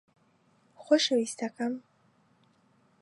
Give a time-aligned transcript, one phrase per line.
[0.83, 1.73] خۆشەویستەکەم